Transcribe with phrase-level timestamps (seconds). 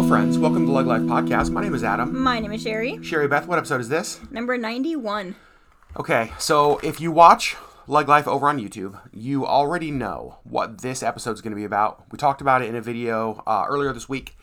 [0.00, 0.38] Hello, friends.
[0.38, 1.50] Welcome to LeggLife Podcast.
[1.50, 2.18] My name is Adam.
[2.18, 3.04] My name is Sherry.
[3.04, 4.18] Sherry Beth, what episode is this?
[4.30, 5.36] Number 91.
[5.98, 7.54] Okay, so if you watch
[7.86, 12.10] LeggLife over on YouTube, you already know what this episode is going to be about.
[12.10, 14.38] We talked about it in a video uh, earlier this week.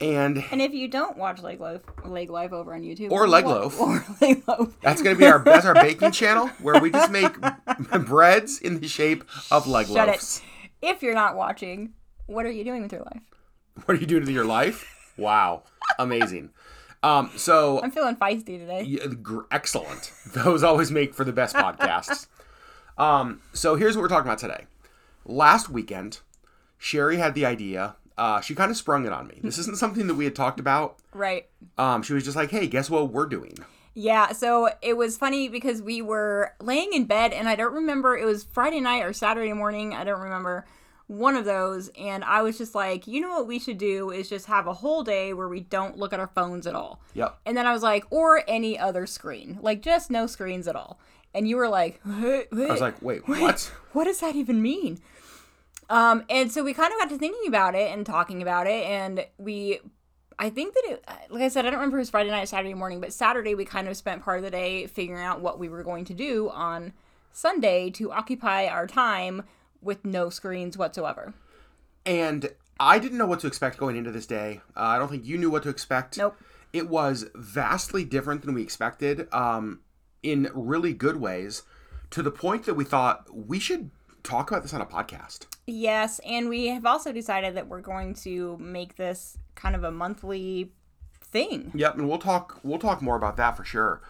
[0.00, 3.80] And And if you don't watch LeggLife, Leg Life over on YouTube, Or Leg Loaf.
[3.80, 7.12] or Leg Loaf, that's going to be our that's our baking channel where we just
[7.12, 7.36] make
[8.04, 10.42] breads in the shape of leg shut loaves.
[10.82, 10.88] it.
[10.88, 11.92] If you're not watching,
[12.26, 13.22] what are you doing with your life?
[13.84, 15.12] What are you doing to your life?
[15.16, 15.64] Wow,
[15.98, 16.50] amazing.
[17.02, 18.82] Um, so I'm feeling feisty today.
[18.82, 20.12] Yeah, gr- excellent.
[20.32, 22.26] Those always make for the best podcasts.
[22.98, 24.64] um, so here's what we're talking about today.
[25.24, 26.20] Last weekend,
[26.78, 27.96] Sherry had the idea.
[28.16, 29.38] Uh, she kind of sprung it on me.
[29.42, 30.96] This isn't something that we had talked about.
[31.12, 31.46] Right.
[31.76, 33.58] Um, she was just like, "Hey, guess what we're doing?"
[33.98, 38.14] Yeah, so it was funny because we were laying in bed and I don't remember
[38.14, 40.66] it was Friday night or Saturday morning, I don't remember
[41.08, 44.28] one of those and I was just like, you know what we should do is
[44.28, 47.00] just have a whole day where we don't look at our phones at all.
[47.14, 47.38] Yep.
[47.46, 50.98] And then I was like, or any other screen, like just no screens at all.
[51.32, 54.98] And you were like, wait, I was like, "Wait, what?" what does that even mean?
[55.88, 58.84] Um, and so we kind of got to thinking about it and talking about it,
[58.86, 59.78] and we,
[60.36, 62.42] I think that it, like I said, I don't remember if it was Friday night,
[62.42, 65.40] or Saturday morning, but Saturday we kind of spent part of the day figuring out
[65.40, 66.92] what we were going to do on
[67.32, 69.44] Sunday to occupy our time
[69.86, 71.32] with no screens whatsoever.
[72.04, 74.60] And I didn't know what to expect going into this day.
[74.76, 76.18] Uh, I don't think you knew what to expect.
[76.18, 76.36] Nope.
[76.72, 79.80] It was vastly different than we expected, um,
[80.22, 81.62] in really good ways,
[82.10, 83.90] to the point that we thought we should
[84.22, 85.46] talk about this on a podcast.
[85.66, 89.90] Yes, and we have also decided that we're going to make this kind of a
[89.90, 90.72] monthly
[91.20, 91.72] thing.
[91.74, 94.02] Yep, and we'll talk we'll talk more about that for sure.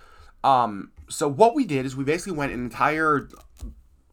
[0.43, 3.29] Um, so what we did is we basically went an entire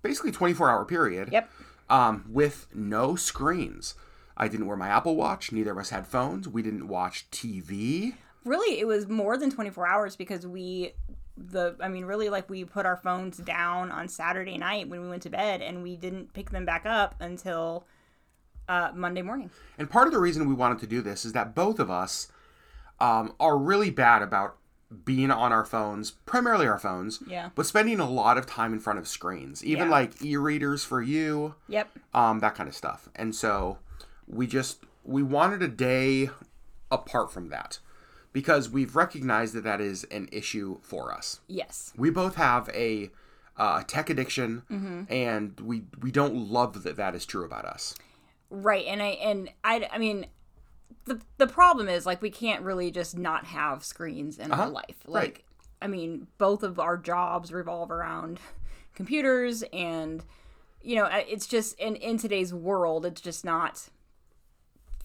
[0.04, 1.50] basically 24 hour period Yep.
[1.90, 3.96] um, with no screens.
[4.38, 8.16] I didn't wear my Apple Watch, neither of us had phones, we didn't watch TV.
[8.46, 10.92] really it was more than 24 hours because we
[11.38, 15.08] the i mean really like we put our phones down on saturday night when we
[15.10, 17.88] went to bed and we didn't pick them back up until
[18.68, 19.50] uh, monday morning
[19.80, 22.28] And part of the reason we wanted to do this is that both of us
[23.00, 24.58] um, are really bad about
[25.06, 27.50] being on our phones, primarily our phones, Yeah.
[27.56, 29.92] but spending a lot of time in front of screens, even Yeah.
[29.92, 31.56] like e-readers for you.
[31.68, 33.10] yep um, that kind of stuff.
[33.16, 33.80] And so
[34.28, 36.30] we just we wanted a day
[36.92, 37.80] apart from that
[38.32, 41.40] because we've recognized that that is an issue for us.
[41.48, 43.12] yes We both have a
[43.58, 44.64] uh, tech addiction,
[45.10, 47.96] and we we don't love that that is true about us.
[48.50, 50.26] right and i and i i mean
[51.06, 54.98] the the problem is like we can't really just not have screens in our life
[55.06, 55.20] like Uh-huh.
[55.20, 55.44] right.
[55.82, 58.40] i mean both of our jobs revolve around
[58.96, 60.24] computers and
[60.82, 63.90] you know it's just in in today's world it's just not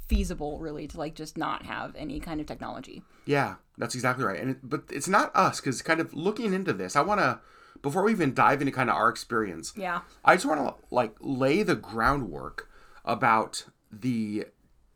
[0.07, 4.41] feasible really to like just not have any kind of technology Yeah, that's exactly right.
[4.41, 7.41] And it, but it's not us because kind of looking into this, I want to
[7.83, 9.73] before we even dive into kind of our experience.
[9.77, 12.71] yeah I just want to like lay the groundwork
[13.05, 14.47] about the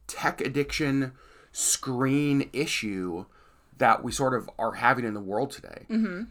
[0.07, 1.13] tech addiction
[1.53, 3.27] screen issue
[3.79, 5.87] that we sort of are having in the world today.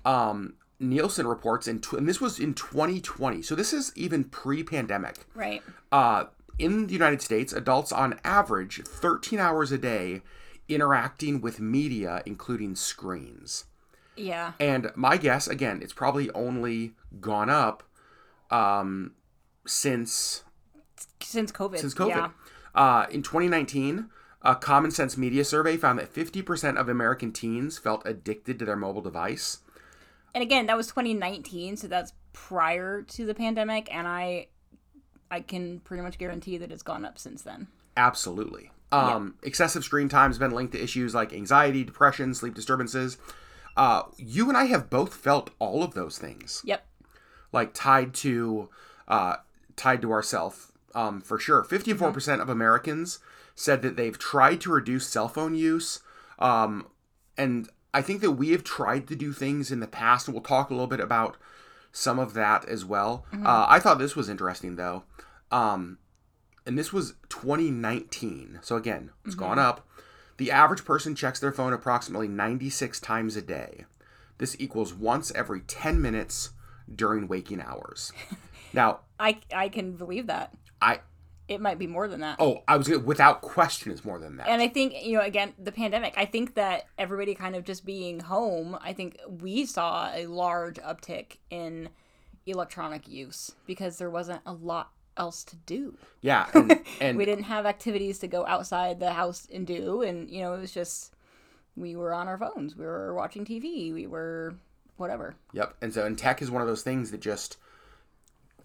[0.05, 5.15] Um, Nielsen reports in, tw- and this was in 2020, so this is even pre-pandemic.
[5.35, 5.61] right
[5.91, 6.25] Uh,
[6.57, 10.21] in the United States, adults on average 13 hours a day
[10.67, 13.65] interacting with media, including screens.
[14.15, 17.83] yeah And my guess, again, it's probably only gone up
[18.49, 19.13] um,
[19.65, 20.43] since
[21.19, 22.09] since covid since COVID.
[22.09, 22.29] yeah
[22.73, 24.09] Uh, in 2019,
[24.41, 28.75] a Common Sense Media survey found that 50% of American teens felt addicted to their
[28.75, 29.59] mobile device.
[30.33, 34.47] and again that was 2019 so that's prior to the pandemic and i
[35.29, 37.67] i can pretty much guarantee that it's gone up since then
[37.97, 38.71] Absolutely.
[38.93, 43.17] Um, Excessive screen time has been linked to issues like anxiety, depression, sleep disturbances.
[43.75, 46.85] Uh, you and I have both felt all of those things, yep
[47.51, 48.69] like tied to
[49.09, 49.35] uh,
[49.75, 51.63] tied to ourself um, for sure.
[51.63, 53.19] Fifty-four percent of Americans
[53.55, 55.99] said that they've tried to reduce cell phone use,
[56.39, 56.87] um,
[57.37, 60.43] and I think that we have tried to do things in the past, and we'll
[60.43, 61.37] talk a little bit about
[61.91, 63.25] some of that as well.
[63.33, 65.03] Uh, I thought this was interesting though.
[65.51, 65.97] Um,
[66.65, 68.59] and this was 2019.
[68.61, 69.87] So again, it's gone up.
[70.37, 73.85] The average person checks their phone approximately 96 times a day.
[74.37, 76.51] This equals once every 10 minutes
[76.93, 78.11] during waking hours.
[78.73, 80.99] now, i i can believe that I
[81.47, 84.37] it might be more than that oh, I was gonna, without question, it's more than
[84.37, 84.47] that.
[84.47, 86.13] and I think you know again the pandemic.
[86.17, 88.77] I think that everybody kind of just being home.
[88.81, 91.89] I think we saw a large uptick in
[92.45, 95.97] electronic use because there wasn't a lot else to do.
[96.21, 100.29] Yeah, and, and we didn't have activities to go outside the house and do, and
[100.29, 101.13] you know, it was just
[101.75, 104.55] we were on our phones, we were watching TV, we were
[104.97, 105.35] whatever.
[105.53, 105.75] Yep.
[105.81, 107.57] And so, and tech is one of those things that just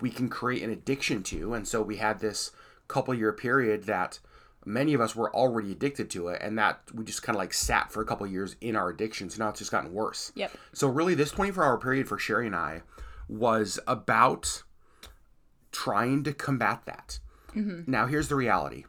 [0.01, 1.55] we can create an addiction to.
[1.55, 2.53] And so we had this
[2.89, 4.19] couple year period that
[4.65, 7.55] many of us were already addicted to it, and that we just kind of like
[7.55, 9.31] sat for a couple years in our addiction.
[9.31, 10.33] So now it's just gotten worse.
[10.35, 10.57] Yep.
[10.73, 12.83] So really, this 24 hour period for Sherry and I
[13.29, 14.63] was about
[15.73, 17.21] trying to combat that.
[17.89, 18.85] Now, here's the reality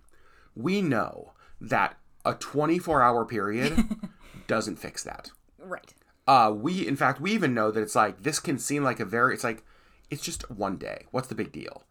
[0.55, 3.77] we know that a 24 hour period
[4.47, 5.31] doesn't fix that.
[5.59, 5.93] Right.
[6.27, 9.05] Uh, we, in fact, we even know that it's like this can seem like a
[9.05, 9.63] very, it's like,
[10.09, 11.05] it's just one day.
[11.11, 11.83] What's the big deal?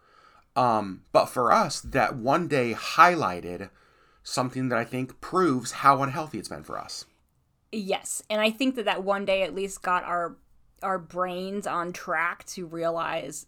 [0.55, 3.71] Um, but for us, that one day highlighted
[4.23, 7.05] something that I think proves how unhealthy it's been for us.
[7.73, 10.37] Yes, and I think that that one day at least got our
[10.83, 13.47] our brains on track to realize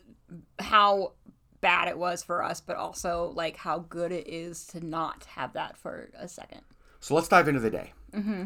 [0.58, 1.12] how
[1.60, 5.52] bad it was for us, but also like how good it is to not have
[5.52, 6.62] that for a second.
[7.00, 7.92] So let's dive into the day.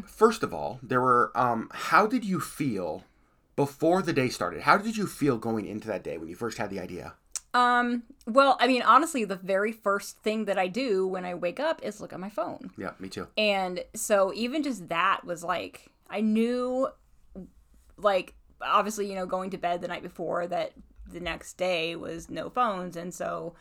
[0.05, 3.03] First of all, there were, um, how did you feel
[3.55, 4.61] before the day started?
[4.61, 7.13] How did you feel going into that day when you first had the idea?
[7.53, 11.59] Um, well, I mean, honestly, the very first thing that I do when I wake
[11.59, 12.71] up is look at my phone.
[12.77, 13.27] Yeah, me too.
[13.37, 16.87] And so even just that was like I knew
[17.97, 20.73] like obviously, you know, going to bed the night before that
[21.11, 23.53] the next day was no phones and so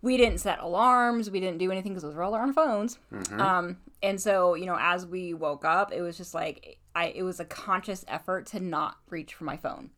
[0.00, 2.98] we didn't set alarms, we didn't do anything because those were all on our phones.
[3.32, 7.22] Um and so, you know, as we woke up, it was just like I it
[7.22, 9.90] was a conscious effort to not reach for my phone.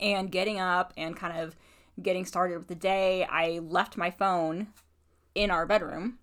[0.00, 1.56] And getting up and kind of
[2.00, 4.68] getting started with the day, I left my phone
[5.34, 6.18] in our bedroom.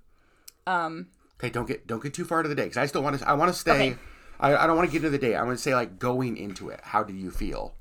[1.37, 3.27] Okay, don't get don't get too far to the day because I still want to.
[3.27, 3.91] I want to stay.
[3.91, 3.97] Okay.
[4.39, 5.35] I, I don't want to get into the day.
[5.35, 6.79] I want to say like going into it.
[6.83, 7.75] How did you feel?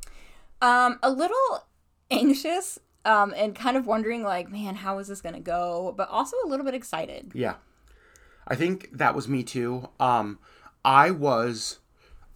[0.61, 1.67] Um, a little
[2.11, 5.95] anxious, um, and kind of wondering like, man, how is this gonna go?
[5.97, 7.33] But also a little bit excited.
[7.35, 7.55] Yeah,
[8.49, 9.89] I think that was me too.
[10.01, 10.39] Um,
[10.85, 11.79] I was,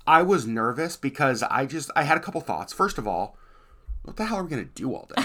[0.08, 2.72] I was nervous because I just I had a couple thoughts.
[2.72, 3.36] First of all,
[4.02, 5.22] what the hell are we gonna do all day?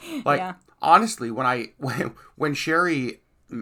[0.24, 0.54] like Yeah.
[0.82, 3.20] honestly, when I when when Sherry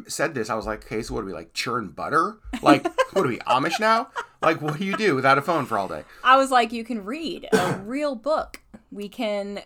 [0.09, 2.39] said this, I was like, okay, so what do we like churn butter?
[2.63, 4.09] Like what are we Amish now?
[4.43, 6.03] Like what do you do without a phone for all day?
[6.25, 8.61] I was like, you can read a real book.
[8.91, 9.61] We can.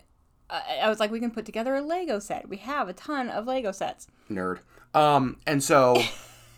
[0.51, 2.49] Uh, I was like, we can put together a Lego set.
[2.49, 4.07] We have a ton of Lego sets.
[4.31, 4.61] nerd.
[4.95, 6.03] Um, and so,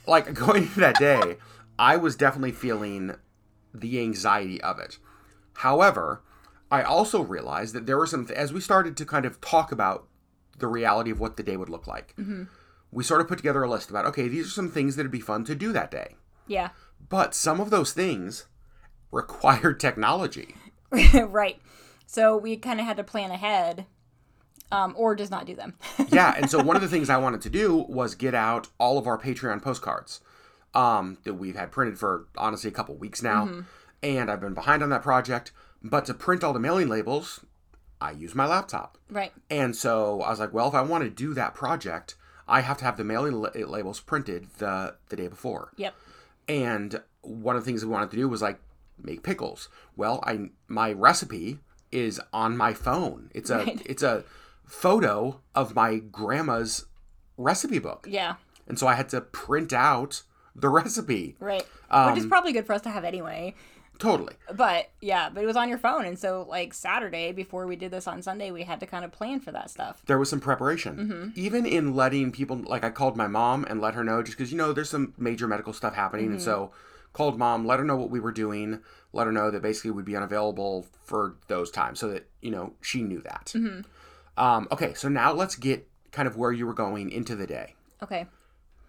[0.07, 1.37] like going into that day,
[1.79, 3.15] I was definitely feeling
[3.73, 4.99] the anxiety of it.
[5.55, 6.23] However,
[6.71, 10.07] I also realized that there were some as we started to kind of talk about
[10.59, 12.15] the reality of what the day would look like.
[12.93, 15.21] We sort of put together a list about okay, these are some things that'd be
[15.21, 16.17] fun to do that day.
[16.47, 16.71] Yeah.
[17.09, 18.47] But some of those things
[19.11, 20.55] required technology.
[21.15, 21.61] right.
[22.07, 23.87] So we kind of had to plan ahead,
[24.73, 25.75] um, or just not do them.
[26.09, 28.99] yeah, and so one of the things I wanted to do was get out all
[28.99, 30.21] of our Patreon postcards
[30.75, 33.65] um, that we've had printed for honestly a couple weeks now,
[34.03, 35.53] and I've been behind on that project.
[35.83, 37.41] But to print all the mailing labels,
[38.01, 39.33] I use my laptop, right.
[39.49, 42.77] and so I was like, well, if I want to do that project, I have
[42.79, 45.73] to have the mailing la- labels printed the the day before.
[45.77, 45.95] Yep.
[46.49, 48.61] And one of the things we wanted to do was like
[49.03, 49.69] make pickles.
[49.97, 51.59] Well, I my recipe
[51.93, 53.31] is on my phone.
[53.35, 53.83] It's a Right.
[53.87, 54.25] it's a
[54.65, 56.87] photo of my grandma's
[57.37, 58.07] recipe book.
[58.09, 58.35] Yeah.
[58.69, 60.23] And so I had to print out
[60.55, 61.37] the recipe.
[61.41, 61.67] Right.
[61.91, 63.55] Um, Which is probably good for us to have anyway.
[63.99, 64.33] Totally.
[64.55, 67.91] But yeah, but it was on your phone, and so like Saturday before we did
[67.91, 70.01] this on Sunday, we had to kind of plan for that stuff.
[70.07, 70.97] There was some preparation.
[70.97, 71.29] Mm-hmm.
[71.35, 74.51] Even in letting people like I called my mom and let her know just cuz
[74.51, 76.45] you know there's some major medical stuff happening and Mm-hmm.
[76.45, 76.73] so
[77.13, 78.81] called mom, let her know what we were doing,
[79.13, 82.73] let her know that basically we'd be unavailable for those times so that, you know,
[82.81, 83.53] she knew that.
[83.55, 83.81] Mm-hmm.
[84.43, 87.75] Um, okay, so now let's get kind of where you were going into the day.
[88.03, 88.27] Okay.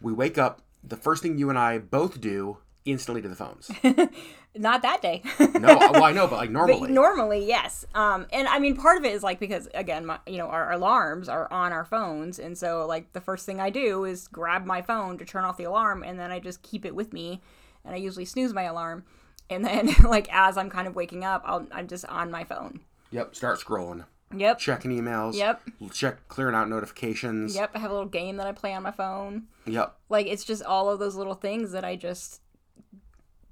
[0.02, 3.70] We wake up, the first thing you and I both do instantly to the phones.
[4.56, 5.22] Not that day.
[5.40, 6.92] No, well I know, but like But normally.
[6.92, 7.86] normally, yes.
[7.96, 10.72] Um, and I mean, part of it is like because again, my, you know, our
[10.74, 14.66] alarms are on our phones, and so like the first thing I do is grab
[14.66, 17.42] my phone to turn off the alarm, and then I just keep it with me,
[17.86, 19.06] and I usually snooze my alarm,
[19.50, 22.82] and then like as I'm kind of waking up, I'll I'm just on my phone.
[23.12, 24.06] Yep, start scrolling.
[24.36, 24.60] Yep.
[24.60, 25.36] Checking emails.
[25.36, 25.62] Yep.
[25.92, 27.56] Check clearing out notifications.
[27.56, 27.72] Yep.
[27.76, 29.44] I have a little game that I play on my phone.
[29.66, 29.96] Yep.
[30.10, 32.42] Like it's just all of those little things that I just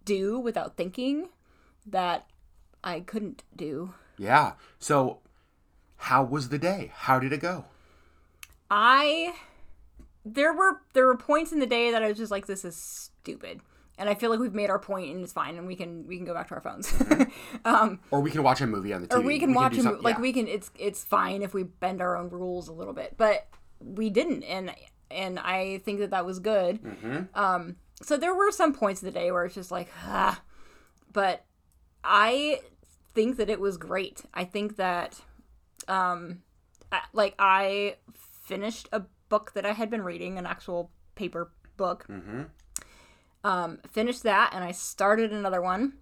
[0.06, 1.30] do without thinking
[1.86, 2.26] that
[2.84, 3.94] I couldn't do.
[4.18, 4.54] Yeah.
[4.80, 5.20] So,
[5.98, 6.92] how was the day?
[6.94, 7.66] How did it go?
[8.72, 9.34] I
[10.26, 12.76] there were there were points in the day that I was just like this is
[12.76, 13.62] stupid.
[14.00, 16.18] And I feel like we've made our point and it's fine and we can we
[16.18, 16.92] can go back to our phones.
[18.10, 19.18] Or we can watch a movie on the TV.
[19.18, 20.02] or we can watch do a movie.
[20.02, 20.22] like yeah.
[20.22, 23.16] we can it's it's fine if we bend our own rules a little bit.
[23.18, 23.48] But
[23.80, 24.74] we didn't, and
[25.12, 26.80] and I think that that was good.
[27.34, 30.42] Um, so there were some points of the day where it's just like, ah,
[31.12, 31.46] but
[32.04, 32.62] I
[33.14, 34.22] think that it was great.
[34.34, 35.20] I think that,
[35.88, 36.44] um,
[36.92, 42.06] I, like I finished a book that I had been reading, an actual paper book.
[42.10, 42.44] Mm-hmm.
[43.44, 45.94] Um, finished that, and I started another one,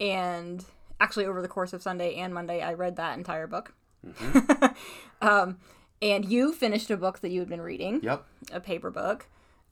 [0.00, 0.64] and
[1.00, 3.74] actually over the course of Sunday and Monday, I read that entire book.
[5.20, 5.58] um,
[6.00, 8.24] and you finished a book that you had been reading Yep.
[8.52, 9.26] a paper book.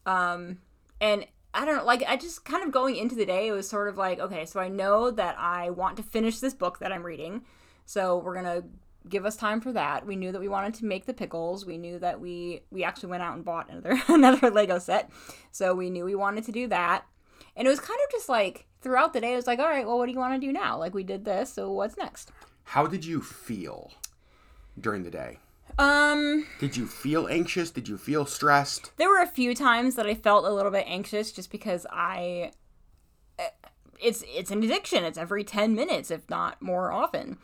[0.07, 0.59] Um,
[1.01, 3.69] and I don't know, like, I just kind of going into the day, it was
[3.69, 6.93] sort of like, okay, so I know that I want to finish this book that
[6.93, 7.43] I'm reading.
[7.85, 8.65] So we're going to
[9.09, 10.07] give us time for that.
[10.07, 11.67] We knew that we wanted to make the pickles.
[11.67, 15.11] We knew that we, we actually went out and bought another, another Lego set.
[15.51, 17.05] So we knew we wanted to do that.
[17.57, 19.87] And it was kind of just like throughout the day, it was like, all right,
[19.87, 20.79] well, what do you want to do now?
[20.79, 22.33] Like, we did this, so what's next?
[22.65, 23.93] How did you feel
[24.81, 25.39] during the day?
[25.79, 27.71] Um, Did you feel anxious?
[27.71, 28.93] Did you feel stressed?
[28.99, 32.53] there were a few times that I felt a little bit anxious just because I
[34.03, 35.05] it's it's an addiction.
[35.05, 37.39] It's every 10 minutes if not more often.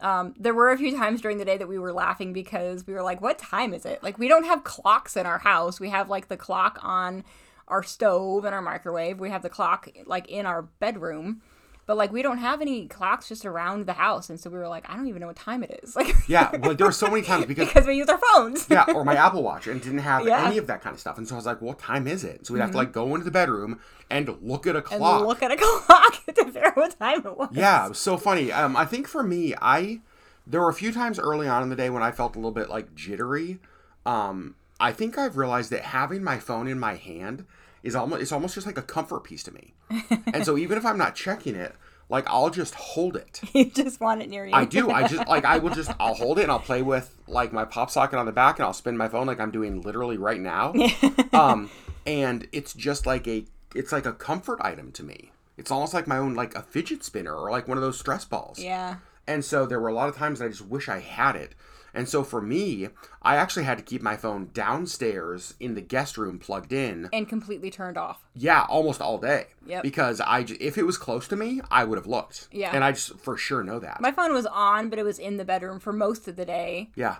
[0.00, 2.94] Um, there were a few times during the day that we were laughing because we
[2.94, 4.02] were like what time is it?
[4.02, 5.80] Like we don't have clocks in our house.
[5.80, 7.24] We have like the clock on
[7.68, 9.18] our stove and our microwave.
[9.18, 11.40] We have the clock like in our bedroom.
[11.84, 14.68] But like we don't have any clocks just around the house and so we were
[14.68, 15.96] like I don't even know what time it is.
[16.02, 18.66] Like Yeah, well, there were so many times because because we use our phones.
[18.70, 20.46] yeah, or my Apple Watch and didn't have Yeah.
[20.46, 21.18] any of that kind of stuff.
[21.18, 22.46] And so I was like, what time is it?
[22.46, 25.26] So we'd have to like go into the bedroom and look at a and clock.
[25.26, 27.48] look at a clock to figure out what time it was.
[27.52, 28.52] yeah, it was so funny.
[28.52, 30.00] Um, I think for me, I
[30.46, 32.50] there were a few times early on in the day when I felt a little
[32.52, 33.58] bit like jittery.
[34.06, 37.44] Um, I think I've realized that having my phone in my hand
[37.82, 39.74] is almost it's almost just like a comfort piece to me.
[40.34, 41.74] and so even if I'm not checking it,
[42.08, 43.40] like I'll just hold it.
[43.54, 44.52] you just want it near you.
[44.54, 44.90] I do.
[44.90, 47.64] I just like I will just I'll hold it and I'll play with like my
[47.64, 50.40] pop socket on the back and I'll spin my phone like I'm doing literally right
[50.40, 50.74] now.
[51.32, 51.70] um
[52.06, 53.44] and it's just like a
[53.74, 55.32] it's like a comfort item to me.
[55.56, 58.24] It's almost like my own like a fidget spinner or like one of those stress
[58.24, 58.58] balls.
[58.58, 58.96] Yeah.
[59.26, 61.54] And so there were a lot of times that I just wish I had it.
[61.94, 62.88] And so for me,
[63.20, 67.08] I actually had to keep my phone downstairs in the guest room plugged in.
[67.12, 68.24] And completely turned off.
[68.34, 69.48] Yeah, almost all day.
[69.66, 69.82] Yep.
[69.82, 72.48] Because I if it was close to me, I would have looked.
[72.50, 72.70] Yeah.
[72.74, 74.00] And I just for sure know that.
[74.00, 76.90] My phone was on, but it was in the bedroom for most of the day.
[76.94, 77.16] Yeah.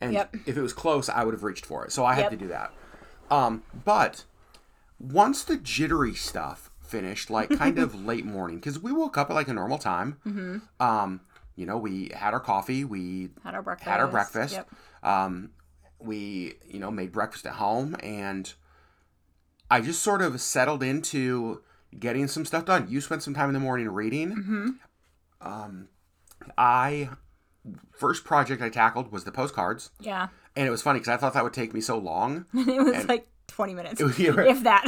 [0.00, 0.36] And Yep.
[0.46, 1.92] if it was close, I would have reached for it.
[1.92, 2.30] So I had Yep.
[2.30, 2.72] to do that.
[3.30, 4.24] Um, but
[4.98, 9.34] once the jittery stuff finished, like kind of late morning, because we woke up at
[9.34, 10.16] like a normal time.
[10.26, 10.58] Mm-hmm.
[10.82, 11.20] Um,
[11.58, 13.88] you know, we had our coffee, we Had our breakfast.
[13.90, 14.54] had our breakfast.
[14.54, 14.68] Yep.
[15.02, 15.50] Um,
[15.98, 18.52] we, you know, made breakfast at home, and
[19.70, 21.62] I just sort of settled into
[21.98, 22.86] getting some stuff done.
[22.88, 24.30] You spent some time in the morning reading.
[24.30, 24.68] Mm-hmm.
[25.40, 25.88] Um,
[26.56, 27.10] I
[27.92, 30.28] first project I tackled was the postcards, Yeah.
[30.56, 32.46] and it was funny because I thought that would take me so long.
[32.52, 34.00] And it was like 20 minutes.
[34.18, 34.84] yeah, if that.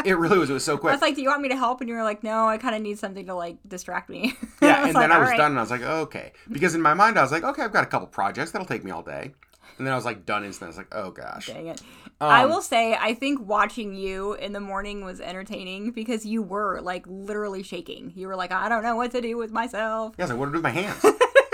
[0.04, 0.50] it really was.
[0.50, 0.90] It was so quick.
[0.90, 1.80] I was like, do you want me to help?
[1.80, 4.34] And you were like, no, I kind of need something to like distract me.
[4.62, 6.76] Yeah, and like, then I was "All right." done, and I was like, okay, because
[6.76, 8.92] in my mind I was like, okay, I've got a couple projects that'll take me
[8.92, 9.32] all day,
[9.76, 10.66] and then I was like done instantly.
[10.66, 11.48] I was like, oh gosh.
[11.48, 11.82] Dang it.
[12.20, 16.42] Um, I will say, I think watching you in the morning was entertaining because you
[16.42, 18.12] were like literally shaking.
[18.14, 20.14] You were like, I don't know what to do with myself.
[20.16, 21.04] Yeah, I was like, what do I do with my hands?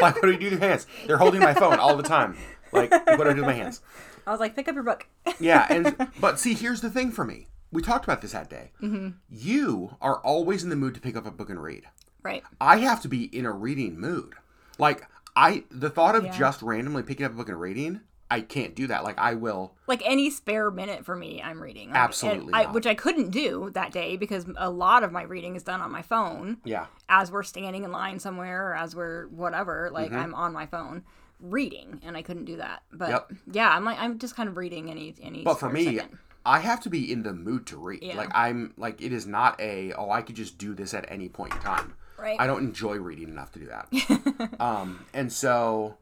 [0.03, 0.87] like, what do you do with your hands?
[1.07, 2.37] They're holding my phone all the time.
[2.73, 3.81] Like, what do I do with my hands?
[4.27, 5.07] I was like, pick up your book.
[5.41, 7.47] Yeah, and but see, here's the thing for me.
[7.71, 8.73] We talked about this that day.
[8.83, 9.11] Mm-hmm.
[9.31, 11.85] You are always in the mood to pick up a book and read.
[12.23, 12.43] right.
[12.61, 14.35] I have to be in a reading mood.
[14.79, 15.07] Like,
[15.37, 16.37] I the thought of Yeah.
[16.37, 19.05] just randomly picking up a book and reading, I can't do that.
[19.05, 19.75] Like, I will.
[19.87, 21.89] like any spare minute for me, I'm reading.
[21.91, 25.55] Like, Absolutely I, which I couldn't do that day because a lot of my reading
[25.57, 29.27] is done on my phone Yeah, as we're standing in line somewhere or as we're
[29.29, 29.89] whatever.
[29.93, 30.19] Like Mm-hmm.
[30.21, 31.05] I'm on my phone
[31.41, 32.83] reading, and I couldn't do that.
[32.93, 33.33] But Yep.
[33.53, 35.43] yeah, I'm like I'm just kind of reading any any.
[35.43, 36.19] but for me, second.
[36.47, 38.03] I have to be in the mood to read.
[38.03, 38.17] Yeah.
[38.17, 41.29] Like, I'm like it is not a oh I could just do this at any
[41.29, 41.95] point in time.
[42.19, 42.37] right?
[42.41, 44.57] I don't enjoy reading enough to do that.
[44.61, 45.99] um, and so,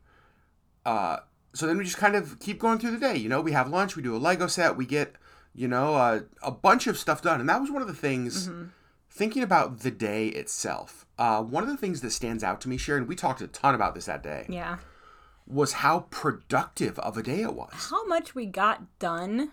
[0.84, 1.18] uh,
[1.52, 3.16] so then we just kind of keep going through the day.
[3.16, 5.16] You know, we have lunch, we do a Lego set, we get,
[5.54, 7.40] you know, uh, a bunch of stuff done.
[7.40, 8.50] And that was one of the things,
[9.10, 11.06] thinking about the day itself.
[11.18, 13.74] Uh, one of the things that stands out to me, Sharon, we talked a ton
[13.74, 14.76] about this that day, yeah.
[15.46, 17.72] Was how productive of a day it was.
[17.72, 19.52] How much we got done.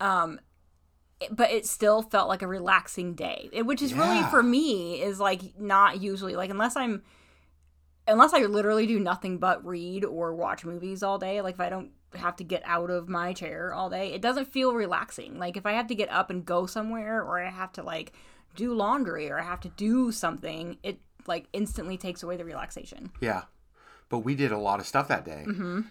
[0.00, 0.40] Um.
[1.30, 5.60] But it still felt like a relaxing day, which is really for me is like
[5.60, 7.02] not usually like unless I'm
[8.08, 11.68] unless I literally do nothing but read or watch movies all day, like if I
[11.68, 15.38] don't have to get out of my chair all day, it doesn't feel relaxing.
[15.38, 18.12] Like if I have to get up and go somewhere or I have to like
[18.56, 23.10] do laundry or I have to do something, it like instantly takes away the relaxation.
[23.20, 23.42] Yeah.
[24.10, 25.44] But we did a lot of stuff that day.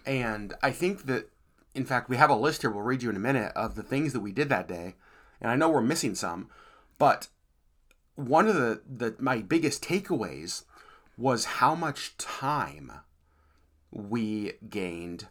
[0.06, 1.32] And I think that
[1.74, 2.70] in fact, we have a list here.
[2.70, 4.96] We'll read you in a minute of the things that we did that day,
[5.42, 6.50] and I know we're missing some,
[6.98, 7.28] but
[8.16, 10.64] one of the, the my biggest takeaways
[11.18, 12.92] was how much time
[13.92, 15.28] we gained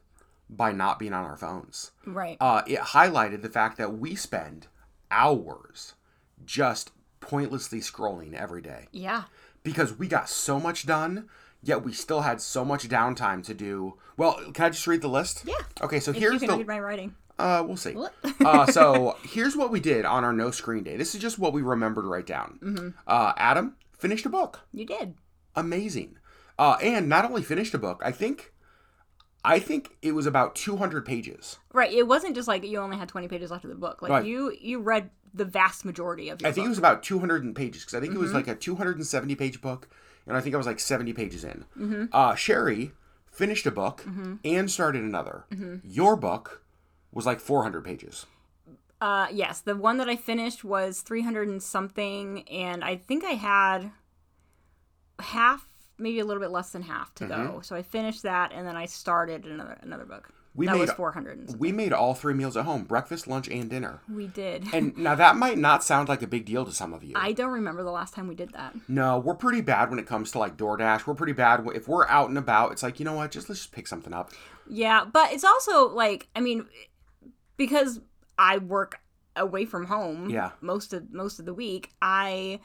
[0.48, 1.90] by not being on our phones.
[2.06, 2.36] Right.
[2.40, 4.66] Uh, it highlighted the fact that we spend
[5.10, 5.94] hours
[6.44, 6.90] just
[7.20, 9.24] pointlessly scrolling every day yeah.
[9.62, 11.28] because we got so much done,
[11.62, 13.94] yet we still had so much downtime to do.
[14.16, 15.44] Well, can I just read the list?
[15.46, 15.54] Yeah.
[15.82, 17.14] Okay, so If here's you can the read my writing.
[17.38, 17.92] uh, we'll see.
[17.92, 18.14] What?
[18.44, 20.96] uh, so here's what we did on our no screen day.
[20.96, 22.58] This is just what we remembered to write down.
[22.62, 22.88] Mm-hmm.
[23.06, 24.60] Uh, Adam finished a book.
[24.72, 25.14] You did.
[25.56, 26.18] Amazing.
[26.58, 28.52] Uh, and not only finished a book, I think,
[29.44, 31.58] I think it was about 200 pages.
[31.72, 31.92] Right.
[31.92, 34.02] It wasn't just like you only had 20 pages left of the book.
[34.02, 34.24] Like Right.
[34.26, 37.94] you you read the vast majority of I think it was about 200 pages because
[37.94, 38.22] I think it Mm-hmm.
[38.22, 39.88] was like a 270 page book,
[40.28, 41.64] and I think I was like 70 pages in.
[41.76, 42.04] Mm-hmm.
[42.12, 42.92] Uh, Sherry
[43.30, 44.04] finished a book
[44.44, 45.44] and started another.
[45.50, 45.76] Mm-hmm.
[45.82, 46.62] Your book
[47.12, 48.26] was like 400 pages.
[49.00, 53.30] Uh, yes, the one that I finished was 300 and something, and I think I
[53.30, 53.90] had
[55.20, 55.66] half,
[55.98, 57.60] maybe a little bit less than half to go.
[57.62, 60.30] So I finished that, and then I started another another book.
[60.58, 61.54] We that made was 400.
[61.60, 64.00] We made all three meals at home: breakfast, lunch, and dinner.
[64.12, 64.64] We did.
[64.72, 67.12] And now that might not sound like a big deal to some of you.
[67.14, 68.74] I don't remember the last time we did that.
[68.88, 71.06] no, we're pretty bad when it comes to like DoorDash.
[71.06, 72.72] We're pretty bad if we're out and about.
[72.72, 73.30] It's like you know what?
[73.30, 74.32] Just let's just pick something up.
[74.68, 76.66] Yeah, but it's also like I mean,
[77.56, 78.00] because
[78.36, 79.00] I work
[79.36, 80.28] away from home.
[80.28, 80.50] Yeah.
[80.60, 82.58] Most of most of the week, I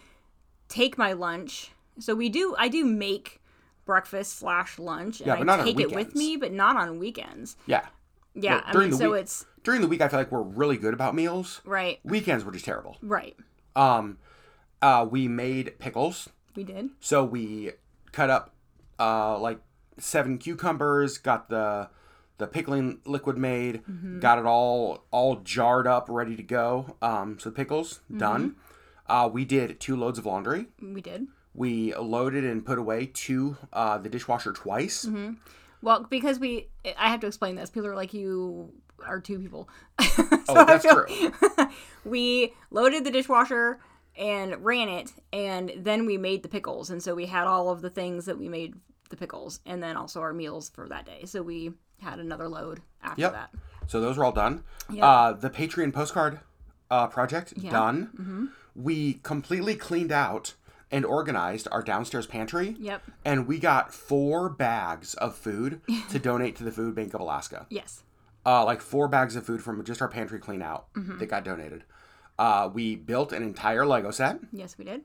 [0.67, 1.69] take my lunch.
[1.99, 2.55] So we do.
[2.57, 3.39] I do make
[3.85, 6.75] breakfast slash lunch, and Yeah, but not I on take it with me, but not
[6.75, 7.55] on weekends.
[7.65, 7.85] Yeah.
[8.35, 10.41] Yeah, I during mean, the so week- it's During the week, I feel like we're
[10.41, 11.61] really good about meals.
[11.65, 12.97] right, Weekends were just terrible.
[13.01, 13.35] right.
[13.75, 14.17] Um,
[14.81, 16.29] uh, we made pickles.
[16.55, 16.89] We did.
[16.99, 17.71] So we
[18.11, 18.53] cut up
[18.99, 19.59] uh, like
[19.97, 21.89] seven cucumbers, got the
[22.39, 23.81] the pickling liquid made,
[24.19, 26.97] got it all all jarred up, ready to go.
[27.01, 28.55] Um, so the pickles done.
[29.07, 30.67] Uh, we did two loads of laundry.
[30.81, 31.27] We did.
[31.53, 35.07] We loaded and put away to uh, the dishwasher twice.
[35.81, 37.69] Well, because we, I have to explain this.
[37.69, 38.71] People are like, you
[39.05, 39.69] are two people.
[40.49, 41.67] Oh, that's feel- true.
[42.05, 43.79] we loaded the dishwasher
[44.17, 46.89] and ran it, and then we made the pickles.
[46.89, 48.75] And so we had all of the things that we made
[49.09, 51.23] the pickles, and then also our meals for that day.
[51.25, 53.31] So we had another load after Yep.
[53.31, 53.49] that.
[53.87, 54.63] So those were all done.
[54.91, 55.03] Yep.
[55.03, 56.41] Uh, the Patreon postcard
[56.91, 58.09] uh, project done.
[58.19, 58.45] Mm-hmm.
[58.75, 60.55] We completely cleaned out
[60.93, 62.77] and organized our downstairs pantry.
[62.79, 63.01] Yep.
[63.25, 67.65] And we got four bags of food to donate to the Food Bank of Alaska.
[67.69, 68.03] Yes.
[68.45, 71.17] Uh, like four bags of food from just our pantry clean out Mm-hmm.
[71.17, 71.83] that got donated.
[72.37, 74.39] Uh, we built an entire Lego set.
[74.51, 75.01] Yes, we did.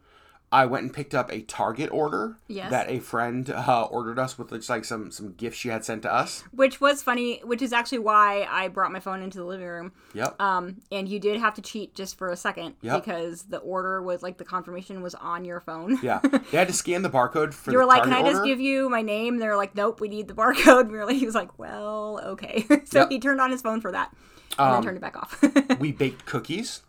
[0.51, 2.71] I went and picked up a Target order Yes.
[2.71, 6.03] that a friend uh, ordered us with just like some some gifts she had sent
[6.03, 6.43] to us.
[6.53, 9.93] Which was funny, which is actually why I brought my phone into the living room.
[10.15, 10.41] Yep.
[10.41, 13.05] Um, and you did have to cheat just for a second Yep.
[13.05, 15.99] because the order was like the confirmation was on your phone.
[16.03, 16.21] yeah.
[16.51, 18.47] They had to scan the barcode for You were like, "Can I just order.
[18.47, 21.27] give you my name?" They're like, "Nope, we need the barcode." We were like, he
[21.27, 23.11] was like, "Well, okay." so Yep.
[23.11, 24.17] he turned on his phone for that,
[24.59, 25.79] and Um, then turned it back off.
[25.79, 26.83] we baked cookies.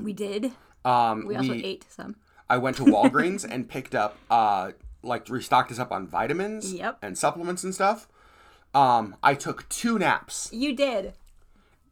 [0.00, 0.52] we did.
[0.86, 2.16] Um, We we, also ate some.
[2.52, 6.98] I went to Walgreens and picked up, uh, like restocked us up on vitamins Yep.
[7.00, 8.08] and supplements and stuff.
[8.74, 10.50] Um, I took two naps.
[10.52, 11.14] You did.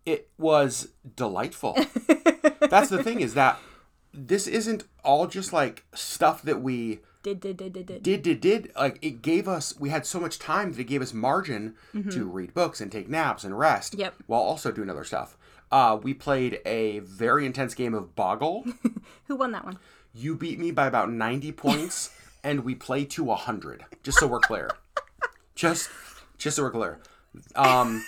[0.04, 1.74] It was delightful.
[2.70, 3.58] That's the thing is that
[4.12, 8.02] this isn't all just like stuff that we Did did did did did.
[8.02, 11.00] did did did like it gave us we had so much time that it gave
[11.02, 12.10] us margin Mm-hmm.
[12.10, 14.14] to read books and take naps and rest Yep.
[14.26, 15.36] while also doing other stuff
[15.70, 18.64] uh, we played a very intense game of boggle
[19.28, 19.78] Who won that one?
[20.14, 22.10] You beat me by about 90 points
[22.42, 24.70] and we play to 100 just so we're clear
[25.54, 25.90] just
[26.38, 26.98] just so we're clear
[27.54, 28.04] um,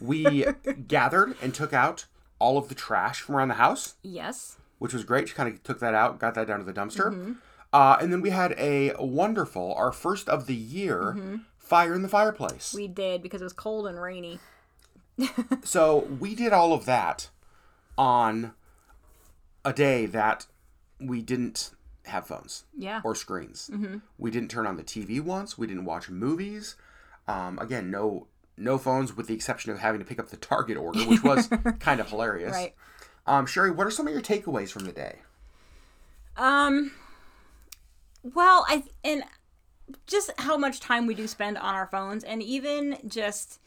[0.00, 0.46] we
[0.88, 2.06] gathered and took out
[2.38, 4.56] all of the trash from around the house Yes.
[4.78, 5.28] which was great.
[5.28, 7.10] She kind of took that out, got that down to the dumpster.
[7.12, 7.32] Mm-hmm.
[7.72, 12.08] Uh, and then we had a wonderful, our first of the year, fire in the
[12.08, 12.70] fireplace.
[12.70, 12.76] Mm-hmm.
[12.76, 14.40] We did because it was cold and rainy.
[15.62, 17.28] so we did all of that
[17.96, 18.52] on
[19.64, 20.46] a day that
[21.08, 21.70] we didn't
[22.06, 23.00] have phones Yeah.
[23.04, 23.70] or screens.
[23.72, 23.98] Mm-hmm.
[24.18, 25.56] We didn't turn on the TV once.
[25.56, 26.74] We didn't watch movies.
[27.28, 30.76] Um, again, no no phones with the exception of having to pick up the Target
[30.76, 31.48] order, which was
[31.80, 32.52] kind of hilarious.
[32.52, 32.74] Right.
[33.26, 35.20] Um, Sherry, what are some of your takeaways from the day?
[36.36, 36.92] Um.
[38.22, 39.24] Well, I and
[40.06, 43.60] just how much time we do spend on our phones, and even just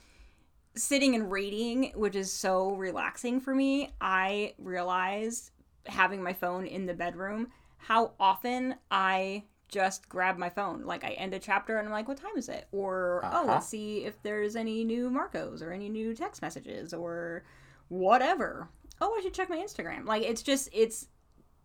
[0.76, 3.94] sitting and reading, which is so relaxing for me.
[4.02, 5.52] I realized
[5.88, 10.86] having my phone in the bedroom how often I just grab my phone.
[10.86, 12.68] Like I end a chapter and I'm like, what time is it?
[12.72, 13.46] Or oh, Uh-huh.
[13.54, 17.44] let's see if there's any new Marcos or any new text messages or
[17.90, 18.70] whatever.
[19.02, 20.06] Oh, I should check my Instagram.
[20.06, 21.08] Like it's just it's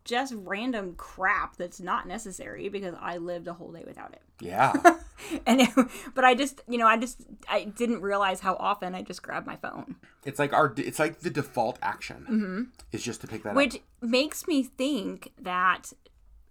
[0.05, 4.23] just random crap that's not necessary because I lived a whole day without it.
[4.41, 4.73] Yeah.
[5.47, 5.71] And it,
[6.15, 9.47] but I just, you know, I just I didn't realize how often I just grabbed
[9.47, 9.97] my phone.
[10.25, 13.57] it's like our it's like the default action is just to pick that up.
[13.57, 13.57] Mm-hmm.
[13.57, 15.93] Which makes me think that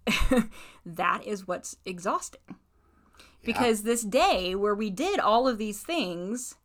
[0.86, 2.56] that is what's exhausting.
[3.42, 6.56] Because this day where we did all of these things,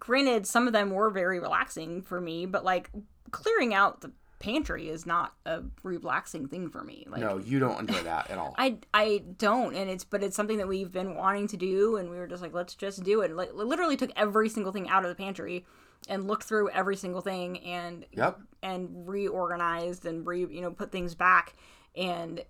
[0.00, 2.90] granted, some of them were very relaxing for me, but like
[3.30, 4.12] clearing out the
[4.44, 7.06] pantry is not a relaxing thing for me.
[7.08, 8.54] Like, No, you don't enjoy that at all.
[8.58, 12.10] I I don't, and it's but it's something that we've been wanting to do, and
[12.10, 13.34] we were just like, let's just do it.
[13.34, 15.64] Like, literally took every single thing out of the pantry,
[16.08, 18.40] and looked through every single thing, and Yep.
[18.62, 21.54] and reorganized and re you know put things back,
[21.96, 22.44] and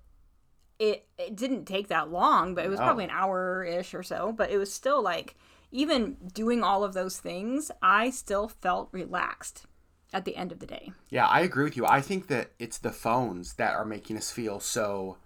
[0.81, 2.87] it it didn't take that long, but it was No.
[2.87, 5.37] probably an hour ish or so, but it was still like
[5.71, 9.67] even doing all of those things, I still felt relaxed
[10.13, 10.93] at the end of the day.
[11.11, 11.87] Yeah, I agree with you.
[11.87, 15.19] I think that it's the phones that are making us feel so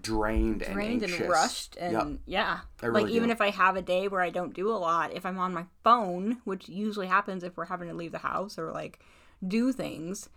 [0.00, 1.20] drained, and drained anxious.
[1.20, 2.06] and rushed and Yep.
[2.24, 5.26] yeah like even if i have a day where i don't do a lot if
[5.26, 8.70] i'm on my phone which usually happens if we're having to leave the house or
[8.72, 9.00] like
[9.46, 10.30] do things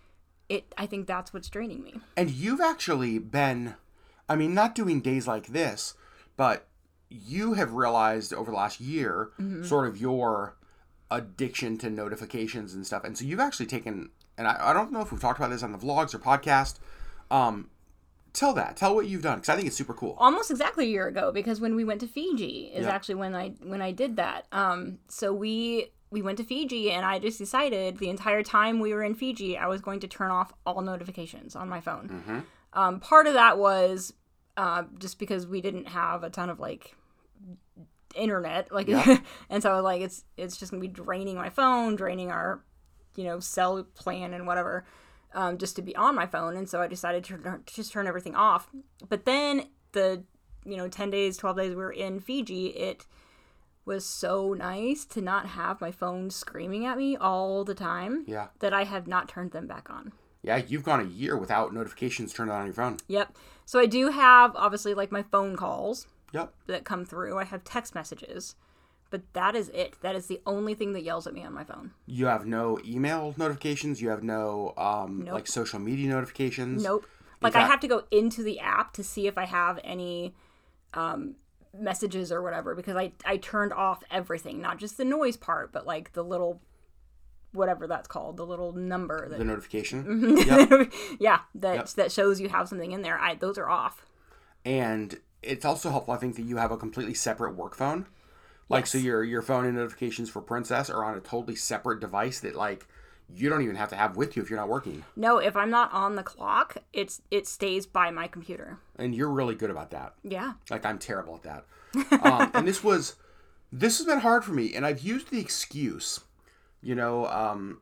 [0.50, 3.76] it i think that's what's draining me And you've actually been,
[4.28, 5.94] I mean, not doing days like this,
[6.36, 6.68] but
[7.10, 9.64] you have realized over the last year Mm-hmm.
[9.64, 10.58] sort of your
[11.12, 13.04] addiction to notifications and stuff.
[13.04, 15.64] And so you've actually taken, and I, I don't know if we've talked about this
[15.64, 16.80] on the vlogs or podcast.
[17.32, 17.70] Um,
[18.34, 20.16] tell that, tell what you've done, because I think it's super cool.
[20.20, 22.92] almost exactly a year ago because when we went to fiji is Yeah.
[22.92, 27.06] actually when i when i did that um so we we went to fiji and
[27.06, 30.32] i just decided the entire time we were in fiji i was going to turn
[30.32, 32.40] off all notifications on my phone Mm-hmm.
[32.74, 34.14] um part of that was
[34.58, 36.94] uh, just because we didn't have a ton of like
[38.16, 39.18] internet like Yeah.
[39.50, 42.64] and so like it's it's just gonna be draining my phone draining our
[43.16, 44.86] you know cell plan and whatever
[45.34, 48.08] um, just to be on my phone and so i decided to turn, just turn
[48.08, 48.70] everything off
[49.10, 50.24] but then the
[50.66, 53.06] you know 10 days 12 days we were in fiji it
[53.86, 58.48] was so nice to not have my phone screaming at me all the time Yeah.
[58.60, 62.34] that i have not turned them back on Yeah, you've gone a year without notifications
[62.34, 62.98] turned on your phone.
[63.08, 66.54] yep so i do have obviously like my phone calls Yep.
[66.68, 67.38] that come through.
[67.38, 68.56] I have text messages,
[69.10, 69.96] but that is it.
[70.02, 71.92] That is the only thing that yells at me on my phone.
[72.06, 74.02] You have no email notifications.
[74.02, 75.34] You have no um, Nope.
[75.36, 76.84] like social media notifications.
[76.84, 77.06] Nope.
[77.42, 80.34] Like I have to go into the app to see if I have any
[80.96, 81.36] um,
[81.78, 85.86] messages or whatever because I I turned off everything, not just the noise part, but
[85.86, 86.62] like the little
[87.54, 90.38] whatever that's called, the little number that The notification.
[90.38, 90.92] Yep.
[91.20, 91.90] yeah that Yep.
[91.92, 93.18] that shows you have something in there.
[93.20, 94.06] I those are off.
[94.66, 98.06] and it's also helpful i think that you have a completely separate work phone.
[98.68, 102.40] Like so your your phone and notifications for Priceless are on a totally separate device
[102.40, 102.88] that like
[103.30, 105.04] you don't even have to have with you if you're not working.
[105.16, 108.80] No, if I'm not on the clock, it's it stays by my computer.
[108.98, 110.14] and you're really good about that.
[110.24, 110.54] Yeah.
[110.72, 112.24] like i'm terrible at that.
[112.24, 113.16] Um, and this was
[113.72, 116.22] this has been hard for me and i've used the excuse
[116.82, 117.82] you know um,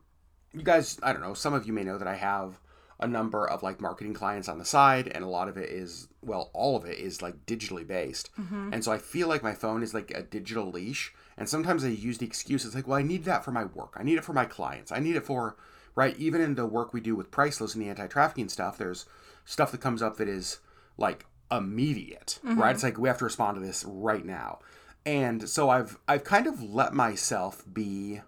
[0.52, 2.58] you guys i don't know some of you may know that i have
[3.00, 6.08] a number of like marketing clients on the side and a lot of it is
[6.22, 8.30] well all of it is like digitally based.
[8.38, 8.72] Mm-hmm.
[8.72, 11.88] And so i feel like my phone is like a digital leash and sometimes i
[11.88, 13.94] use the excuse it's like well i need that for my work.
[13.96, 14.92] I need it for my clients.
[14.92, 15.56] I need it for
[15.94, 19.06] right even in the work we do with priceless and the anti-trafficking stuff there's
[19.44, 20.58] stuff that comes up that is
[20.96, 22.60] like immediate mm-hmm.
[22.60, 22.74] right?
[22.74, 24.60] It's like we have to respond to this right now.
[25.06, 28.20] And so i've i've kind of let myself be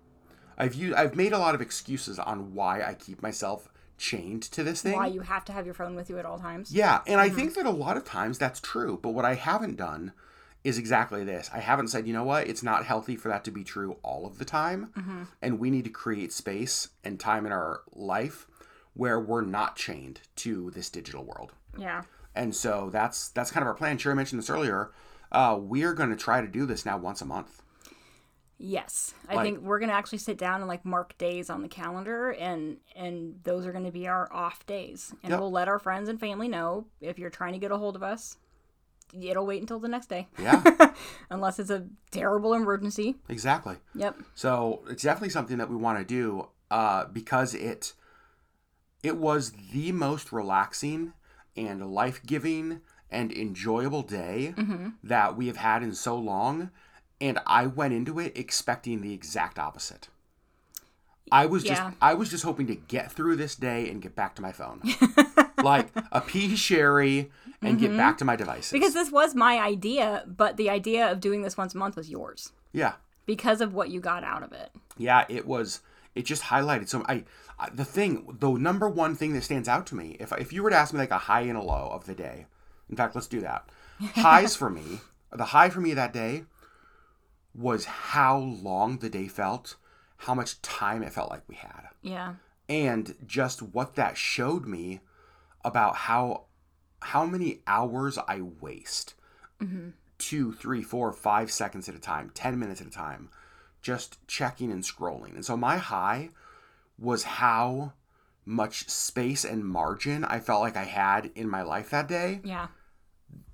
[0.59, 4.63] I've used, I've made a lot of excuses on why I keep myself chained to
[4.63, 4.95] this thing.
[4.95, 6.73] Why you have to have your phone with you at all times.
[6.73, 9.77] Yeah, and I think that a lot of times that's true, but what I haven't
[9.77, 10.13] done
[10.65, 11.49] is exactly this.
[11.55, 14.27] I haven't said, you know what, it's not healthy for that to be true all
[14.27, 18.47] of the time, and we need to create space and time in our life
[18.95, 21.53] where we're not chained to this digital world.
[21.79, 22.03] Yeah.
[22.35, 23.99] And so that's that's kind of our plan.
[23.99, 24.91] Sherry mentioned this earlier.
[25.33, 27.63] Uh, we're going to try to do this now once a month.
[28.59, 31.69] Yes, I Like- think we're gonna actually sit down and like mark days on the
[31.69, 35.41] calendar, and and those are gonna be our off days, and Yep.
[35.41, 38.03] we'll let our friends and family know if you're trying to get a hold of
[38.03, 38.39] us.
[39.13, 40.63] It'll wait until the next day, Yeah,
[41.31, 43.17] unless it's a terrible emergency.
[43.29, 43.77] exactly.
[43.95, 44.17] Yep.
[44.35, 47.93] So it's definitely something that we want to do uh, because it
[49.03, 51.13] it was the most relaxing
[51.57, 54.89] and life giving and enjoyable day Mm-hmm.
[55.05, 56.71] that we have had in so long,
[57.21, 60.09] and I went into it expecting the exact opposite.
[61.33, 61.75] I was Yeah.
[61.75, 64.53] just I was just hoping to get through this day and get back to my
[64.53, 64.81] phone.
[65.63, 67.31] like a pea sherry
[67.63, 67.97] and get mm-hmm.
[67.97, 68.71] back to my devices.
[68.71, 72.11] Because this was my idea, but the idea of doing this once a month was
[72.11, 74.71] yours yeah, because of what you got out of it.
[74.97, 75.81] yeah, it was.
[76.15, 77.05] It just highlighted some.
[77.09, 77.25] I,
[77.59, 80.63] I the thing, the number one thing that stands out to me, if if you
[80.63, 82.47] were to ask me like a high and a low of the day,
[82.89, 83.69] in fact, let's do that.
[84.15, 85.01] Highs for me,
[85.33, 86.45] the high for me that day
[87.57, 89.77] was how long the day felt,
[90.19, 91.89] how much time it felt like we had.
[92.03, 92.35] Yeah.
[92.69, 95.01] and just what that showed me
[95.65, 96.45] about how
[97.01, 99.15] how many hours I waste
[99.63, 99.91] mm-hmm.
[100.19, 103.29] two, three, four, five seconds at a time, ten minutes at a time,
[103.83, 105.35] just checking and scrolling.
[105.35, 106.31] And so my high
[106.99, 107.93] was how
[108.45, 112.41] much space and margin I felt like I had in my life that day.
[112.45, 112.69] Yeah.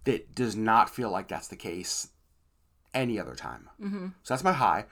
[0.05, 2.09] That does not feel like that's the case
[2.95, 3.69] any other time.
[4.23, 4.85] So that's my high.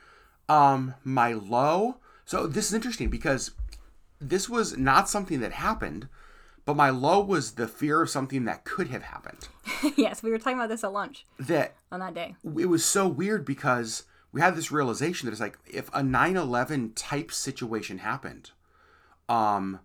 [0.49, 1.97] Um, my low.
[2.25, 3.53] So this is interesting because
[4.21, 6.09] this was not something that happened,
[6.65, 9.49] but my low was the fear of something that could have happened.
[9.97, 12.37] yes, we were talking about this at lunch That on that day.
[12.45, 16.93] it was so weird because we had this realization that it's like if a 9/11
[16.95, 18.51] type situation happened,
[19.29, 19.81] um,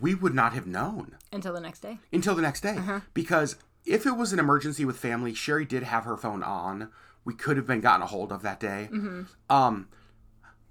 [0.00, 1.98] we would not have known Until the next day.
[2.12, 2.78] until the next day
[3.14, 6.88] because if it was an emergency with family, Sherry did have her phone on.
[7.24, 8.88] We could have been gotten a hold of that day.
[9.48, 9.88] Um,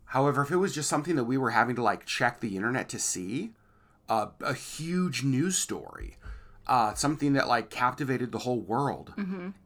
[0.06, 2.90] however, if it was just something that we were having to like check the internet
[2.90, 3.52] to see,
[4.10, 6.18] uh, a huge news story,
[6.68, 9.14] uh, something that like captivated the whole world,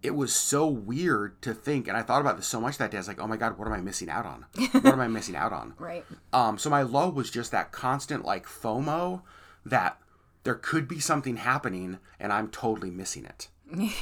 [0.03, 1.87] it was so weird to think.
[1.87, 2.97] And I thought about this so much that day.
[2.97, 4.45] I was like, oh my god, what am I missing out on?
[4.71, 5.73] what am I missing out on?
[5.79, 6.05] Right.
[6.33, 9.21] Um, so my low was just that constant like FOMO
[9.65, 9.97] that
[10.43, 13.49] there could be something happening and I'm totally missing it.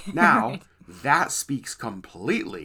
[0.13, 2.63] Now that speaks completely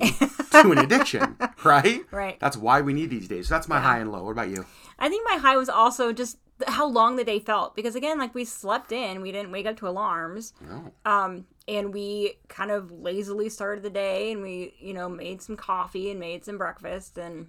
[0.50, 2.02] to an addiction, right?
[2.10, 2.38] Right.
[2.40, 3.48] That's why we need these days.
[3.48, 4.24] So that's my high and low.
[4.24, 4.66] What about you?
[4.98, 8.34] I think my high was also just how long the day felt because again, like
[8.34, 10.92] we slept in, we didn't wake up to alarms, No.
[11.04, 15.56] um, and we kind of lazily started the day, and we you know made some
[15.56, 17.46] coffee and made some breakfast, and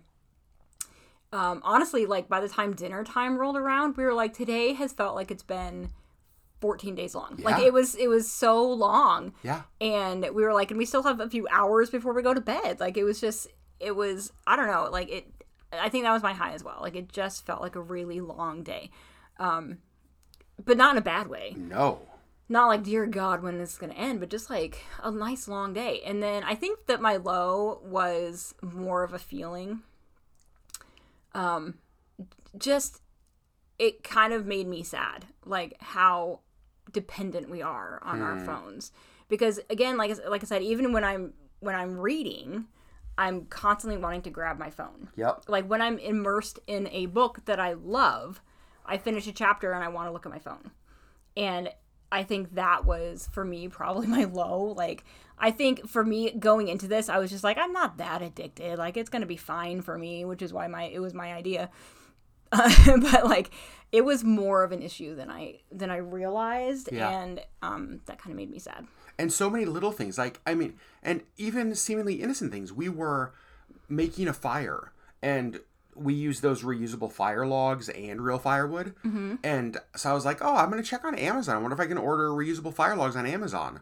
[1.31, 4.93] um, honestly, like by the time dinner time rolled around, we were like, today has
[4.93, 5.89] felt like it's been.
[6.61, 7.39] 14 days long.
[7.41, 9.33] Like it was it was so long.
[9.43, 9.61] Yeah.
[9.79, 12.41] and we were like and we still have a few hours before we go to
[12.41, 12.79] bed.
[12.79, 13.47] Like it was just
[13.79, 15.25] it was i don't know like it
[15.71, 16.79] i think that was my high as well.
[16.81, 18.91] Like it just felt like a really long day.
[19.37, 19.77] Um
[20.63, 21.55] but not in a bad way.
[21.57, 21.99] No.
[22.49, 24.19] not like dear god when this is gonna end?
[24.19, 26.01] But just like a nice long day.
[26.05, 29.79] And then i think that my low was more of a feeling.
[31.33, 31.75] Um
[32.57, 33.01] just
[33.77, 35.27] it kind of made me sad.
[35.45, 36.41] Like how
[36.91, 38.45] dependent we are on our hmm.
[38.45, 38.91] phones.
[39.27, 42.65] Because again like I- like I said even when I'm when I'm reading
[43.17, 45.09] I'm constantly wanting to grab my phone.
[45.15, 45.43] Yep.
[45.47, 48.41] like when I'm immersed in a book that I love
[48.85, 50.71] I finish a chapter and I want to look at my phone.
[51.37, 51.69] And
[52.11, 54.73] I think that was for me probably my low.
[54.75, 55.03] Like
[55.37, 58.77] I think for me going into this I was just like I'm not that addicted.
[58.79, 61.33] Like it's going to be fine for me which is why my it was my
[61.33, 61.69] idea
[63.11, 63.51] but like
[63.91, 67.09] it was more of an issue than I than I realized Yeah.
[67.09, 68.87] and um that kind of made me sad.
[69.17, 72.71] and so many little things like i mean and even seemingly innocent things.
[72.73, 73.33] We were
[73.87, 75.59] making a fire and
[75.95, 78.93] we used those reusable fire logs and real firewood.
[79.43, 81.55] And so i was like oh i'm going to check on amazon.
[81.55, 83.81] I wonder if i can order reusable fire logs on amazon.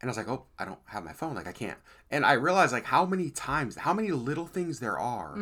[0.00, 1.34] And i was like oh i don't have my phone.
[1.34, 1.78] Like i can't.
[2.10, 5.34] And i realized like how many times how many little things there are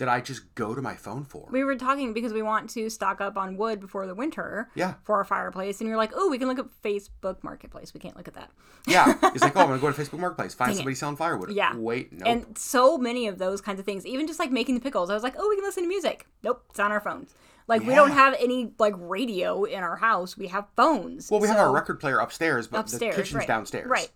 [0.00, 2.90] that i just go to my phone for We were talking because we want to
[2.90, 6.28] stock up on wood before the winter yeah for our fireplace and you're like, "Oh,
[6.28, 7.94] we can look at Facebook Marketplace.
[7.94, 8.50] We can't look at that."
[8.86, 10.76] yeah it's like oh i'm to go to facebook marketplace find Dang it.
[10.78, 11.76] somebody selling firewood Yeah.
[11.76, 14.80] wait no And so many of those kinds of things, even just like making the
[14.80, 17.34] pickles, I was like, "Oh, we can listen to music." Nope, it's on our phones.
[17.68, 20.36] Like we don't have any like radio in our house.
[20.36, 21.30] We have phones.
[21.30, 23.46] Well, we have our record player upstairs, but Upstairs, the kitchen's right.
[23.48, 23.86] downstairs.
[23.88, 24.10] Right.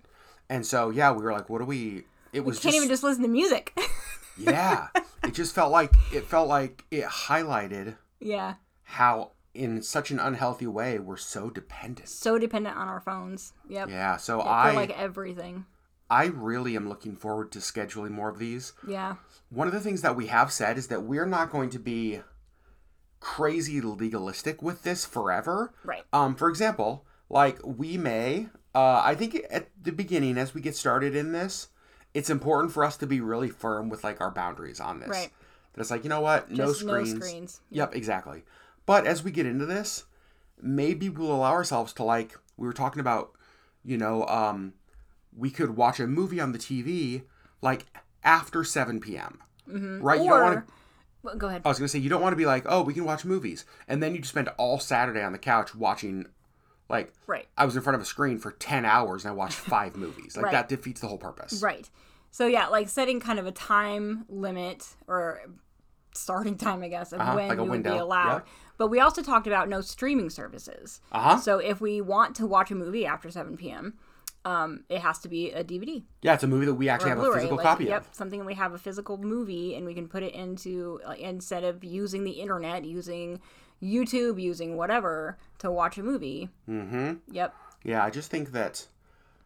[0.51, 2.05] And so, yeah, we were like, what do we?
[2.35, 3.79] It was Can't just, even just listen to music.
[4.37, 4.89] yeah.
[5.23, 8.55] It just felt like it felt like it highlighted yeah.
[8.83, 12.09] how, in such an unhealthy way, we're so dependent.
[12.09, 13.53] So dependent on our phones.
[13.69, 13.89] Yep.
[13.89, 14.17] Yeah.
[14.17, 15.65] So For I, like everything.
[16.11, 18.73] I really am looking forward to scheduling more of these.
[18.87, 19.15] Yeah.
[19.49, 22.21] One of the things that we have said is that we're not going to be
[23.21, 25.73] crazy legalistic with this forever.
[25.85, 26.03] Right.
[26.13, 30.75] Um, for example, like we may, uh, I think at the beginning, as we get
[30.75, 31.69] started in this,
[32.15, 35.09] it's important for us to be really firm with like our boundaries on this.
[35.09, 35.31] Right.
[35.75, 37.13] That it's like you know what, no screens.
[37.13, 37.61] no screens.
[37.71, 38.45] Yep, exactly.
[38.87, 40.05] But as we get into this,
[40.61, 43.33] maybe we'll allow ourselves to like we were talking about,
[43.85, 44.75] you know, um,
[45.37, 47.23] we could watch a movie on the TV
[47.61, 47.87] like
[48.23, 49.41] after seven p.m.
[49.69, 50.01] Mm-hmm.
[50.01, 50.21] Right?
[50.21, 50.73] you don't want to
[51.25, 51.63] well, go ahead.
[51.65, 53.65] I was gonna say you don't want to be like, oh, we can watch movies,
[53.89, 56.27] and then you just spend all Saturday on the couch watching
[56.89, 57.47] Like Right.
[57.57, 60.37] I was in front of a screen for 10 hours and I watched five movies.
[60.37, 60.53] Like Right.
[60.53, 61.63] that defeats the whole purpose.
[61.63, 61.89] Right.
[62.31, 65.41] So yeah, like setting kind of a time limit or
[66.15, 68.35] starting time, I guess, of Uh-huh, when like a would be allowed.
[68.39, 68.47] yep.
[68.77, 71.01] But we also talked about no streaming services.
[71.13, 71.39] Uh-huh.
[71.39, 73.95] So if we want to watch a movie after 7 p.m.,
[74.45, 77.15] um, it has to be a DVD Yeah, it's a movie that we actually or
[77.15, 77.37] have a Blu-ray.
[77.39, 78.15] physical like, copy yep, of.
[78.15, 81.65] something that we have a physical movie and we can put it into like, instead
[81.65, 83.41] of using the internet, using
[83.85, 86.49] YouTube, using whatever to watch a movie.
[86.69, 87.15] Mm-hmm.
[87.31, 87.55] Yep.
[87.85, 88.87] Yeah, I just think that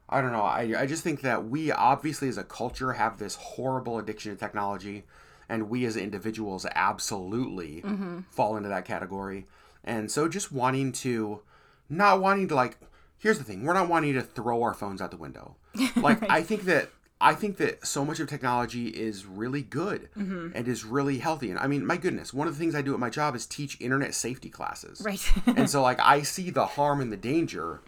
[0.09, 0.43] I don't know.
[0.43, 4.39] I, I just think that we obviously as a culture have this horrible addiction to
[4.39, 5.05] technology,
[5.49, 7.83] and we as individuals absolutely
[8.31, 9.47] fall into that category.
[9.85, 11.41] And so just wanting to,
[11.89, 12.79] not wanting to like,
[13.19, 15.57] here's the thing: we're not wanting to throw our phones out the window.
[15.97, 16.89] Like I think that
[17.21, 20.51] I think that so much of technology is really good mm-hmm.
[20.55, 21.51] and is really healthy.
[21.51, 23.45] And I mean, my goodness, one of the things I do at my job is
[23.45, 25.33] teach internet safety classes Right.
[25.47, 27.81] and so like I see the harm and the danger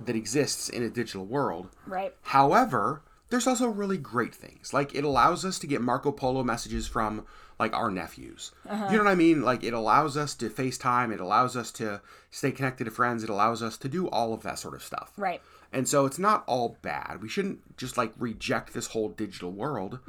[0.00, 1.68] that exists in a digital world.
[1.86, 2.14] right.
[2.22, 4.74] However, there's also really great things.
[4.74, 7.24] Like it allows us to get Marco Polo messages from
[7.58, 8.52] like our nephews.
[8.68, 8.88] Uh-huh.
[8.90, 9.42] You know what I mean?
[9.42, 13.30] Like it allows us to FaceTime, it allows us to stay connected to friends, it
[13.30, 15.12] allows us to do all of that sort of stuff.
[15.16, 15.42] Right.
[15.72, 17.18] And so it's not all bad.
[17.22, 20.00] We shouldn't just like reject this whole digital world,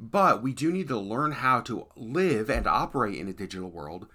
[0.00, 4.06] but we do need to learn how to live and operate in a digital world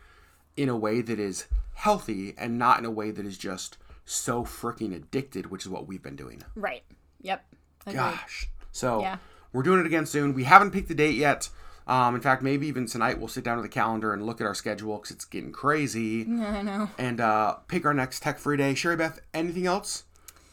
[0.58, 4.44] in a way that is healthy and not in a way that is just so
[4.44, 6.42] freaking addicted, which is what we've been doing.
[6.56, 6.84] Right.
[7.22, 7.46] Yep.
[7.86, 7.96] Agreed.
[7.96, 8.50] Gosh.
[8.74, 9.18] So Yeah.
[9.54, 10.34] we're doing it again soon.
[10.34, 11.50] We haven't picked the date yet.
[11.88, 14.46] Um, in fact, maybe even tonight we'll sit down to the calendar and look at
[14.48, 16.90] our schedule because it's getting crazy Yeah, I know.
[16.98, 18.74] and uh, pick our next tech free day.
[18.76, 20.04] Sherry Beth, anything else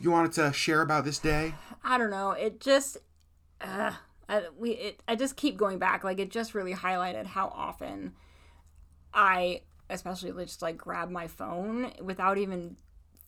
[0.00, 1.54] you wanted to share about this day?
[1.84, 2.32] I don't know.
[2.32, 2.98] It just,
[3.60, 3.92] uh,
[4.28, 6.04] I, we, it, I just keep going back.
[6.04, 8.14] Like it just really highlighted how often
[9.12, 12.76] I, especially just like grab my phone without even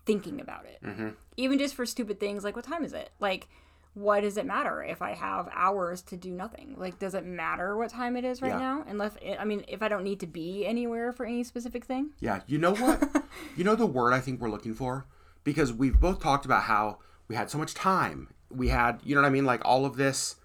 [0.06, 0.78] thinking about it.
[0.84, 1.08] Mm-hmm.
[1.36, 3.10] Even just for stupid things like what time is it?
[3.18, 3.48] Like,
[3.94, 6.76] what does it matter if I have hours to do nothing?
[6.78, 8.58] Like, does it matter what time it is right Yeah.
[8.58, 8.84] now?
[8.86, 12.10] Unless, I mean, if I don't need to be anywhere for any specific thing.
[12.20, 13.24] Yeah, you know what?
[13.56, 15.06] you know the word I think we're looking for?
[15.44, 16.98] Because we've both talked about how
[17.28, 18.28] we had so much time.
[18.50, 19.46] We had, you know what I mean?
[19.46, 20.36] Like all of this.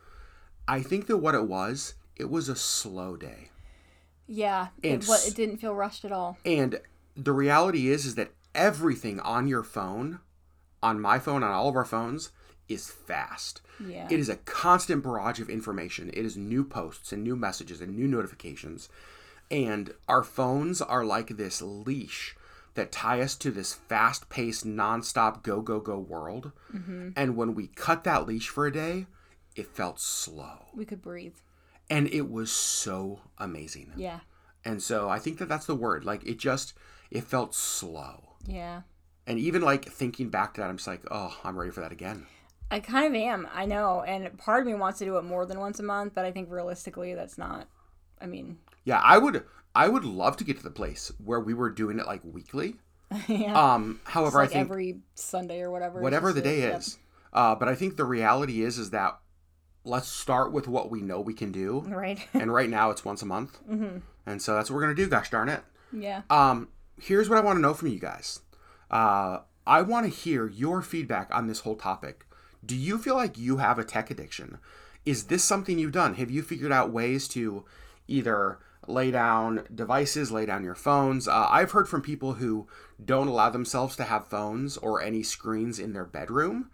[0.67, 3.49] I think that what it was, it was a slow day.
[4.27, 6.37] Yeah, And it, what, it didn't feel rushed at all.
[6.45, 6.79] And
[7.15, 10.19] the reality is is that everything on your phone,
[10.81, 12.31] on my phone, on all of our phones,
[12.67, 13.61] is fast.
[13.79, 14.07] Yeah.
[14.09, 16.09] It is a constant barrage of information.
[16.09, 18.89] It is new posts and new messages and new notifications.
[19.51, 22.35] And our phones are like this leash
[22.75, 26.51] that tie us to this fast paced, nonstop go, go, go world.
[26.73, 27.09] Mm-hmm.
[27.15, 29.07] And when we cut that leash for a day,
[29.55, 30.67] it felt slow.
[30.73, 31.35] we could breathe.
[31.89, 33.93] And it was so amazing.
[33.95, 34.19] Yeah.
[34.63, 36.03] And so I think that that's the word.
[36.03, 36.73] Like it just,
[37.11, 38.33] it felt slow.
[38.45, 38.81] Yeah.
[39.27, 41.91] And even like thinking back to that, I'm just like, oh, I'm ready for that
[41.91, 42.25] again.
[42.71, 43.47] I kind of am.
[43.53, 44.01] I know.
[44.01, 46.31] And part of me wants to do it more than once a month, but I
[46.31, 47.67] think realistically that's not.
[48.19, 49.43] I mean, Yeah, I would
[49.75, 52.75] I would love to get to the place where we were doing it like weekly.
[53.27, 53.73] yeah.
[53.73, 56.01] Um however, like I think every Sunday or whatever.
[56.01, 56.79] whatever the day yep.
[56.79, 56.97] is.
[57.33, 59.19] Uh but I think the reality is is that
[59.83, 61.81] let's start with what we know we can do.
[61.87, 62.19] Right.
[62.33, 63.59] and right now it's once a month.
[63.69, 63.97] Mm-hmm.
[64.25, 65.61] And so that's what we're going to do, gosh darn it.
[65.91, 66.21] yeah.
[66.29, 68.39] Um here's what I want to know from you guys.
[68.89, 72.25] Uh I want to hear your feedback on this whole topic.
[72.65, 74.59] Do you feel like you have a tech addiction?
[75.05, 76.15] Is this something you've done?
[76.15, 77.65] Have you figured out ways to
[78.07, 81.27] either lay down devices, lay down your phones?
[81.27, 82.67] Uh, I've heard from people who
[83.03, 86.69] don't allow themselves to have phones or any screens in their bedroom.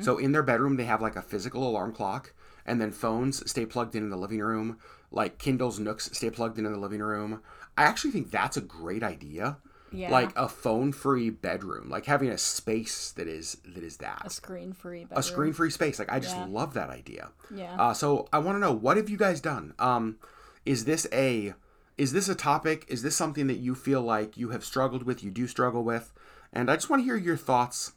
[0.00, 2.34] So in their bedroom, they have like a physical alarm clock,
[2.66, 4.78] and then phones stay plugged in in the living room,
[5.10, 7.40] like Kindles, Nooks stay plugged in in the living room.
[7.76, 9.56] I actually think that's a great idea
[9.90, 10.10] Yeah.
[10.10, 14.32] like a phone-free bedroom, like having a space that is that is that a that
[14.32, 15.06] screen free.
[15.10, 15.98] a screen-free space.
[15.98, 16.46] Like I just Yeah.
[16.46, 17.30] love that idea.
[17.50, 17.74] Yeah.
[17.80, 19.72] Uh, so I want to know what have you guys done?
[19.78, 20.18] Um,
[20.64, 21.54] is this a
[21.96, 22.84] is this a topic?
[22.88, 25.22] Is this something that you feel like you have struggled with?
[25.22, 26.12] You do struggle with,
[26.52, 27.92] and I just want to hear your thoughts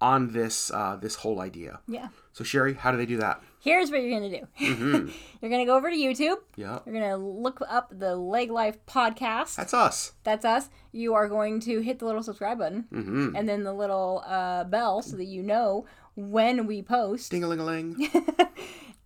[0.00, 1.80] on this uh, this whole idea.
[1.86, 2.08] yeah.
[2.32, 3.42] So Sherry, how do they do that?
[3.60, 4.46] Here's what you're gonna do.
[4.60, 5.08] Mm-hmm.
[5.42, 6.36] you're gonna go over to YouTube.
[6.56, 9.54] Yeah, You're gonna look up the LeggLife podcast.
[9.56, 10.12] that's us.
[10.24, 10.70] That's us.
[10.92, 13.36] You are going to hit the little subscribe button Mm-hmm.
[13.36, 15.84] and then the little uh, bell so that you know
[16.16, 17.30] when we post.
[17.30, 18.10] Ding a ling a ling.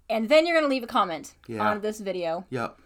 [0.09, 1.69] And then you're gonna leave a comment Yeah.
[1.69, 2.79] on this video, Yep.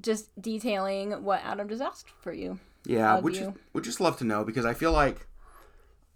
[0.00, 2.58] Just detailing what Adam just asked for you.
[2.86, 3.54] Yeah, would just you.
[3.72, 5.26] would just love to know because I feel like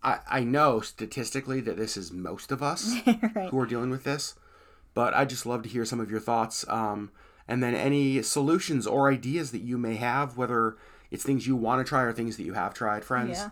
[0.03, 3.51] I I know statistically that this is most of us right.
[3.51, 4.35] who are dealing with this,
[4.95, 6.67] but I just love to hear some of your thoughts.
[6.69, 7.11] Um,
[7.47, 10.77] and then any solutions or ideas that you may have, whether
[11.11, 13.39] it's things you want to try or things that you have tried, friends.
[13.39, 13.51] Yeah.